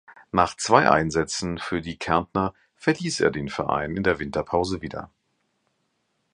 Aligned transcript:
Nach 0.31 0.57
zwei 0.57 0.89
Einsätzen 0.89 1.59
für 1.59 1.79
die 1.79 1.95
Kärntner 1.95 2.55
verließ 2.75 3.19
er 3.19 3.29
den 3.29 3.49
Verein 3.49 3.95
in 3.95 4.01
der 4.01 4.17
Winterpause 4.17 4.81
wieder. 4.81 5.11